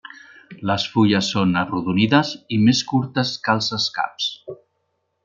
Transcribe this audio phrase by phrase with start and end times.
[0.69, 4.31] Les fulles són arrodonides i més curtes que els escaps.